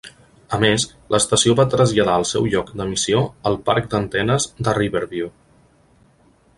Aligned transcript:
A 0.55 0.57
més, 0.61 0.85
l'estació 1.15 1.53
va 1.59 1.65
traslladar 1.73 2.15
el 2.21 2.25
seu 2.31 2.49
lloc 2.55 2.73
d'emissió 2.81 3.21
al 3.51 3.61
parc 3.71 3.93
d'antenes 3.95 4.51
de 4.69 4.77
Riverview. 4.83 5.33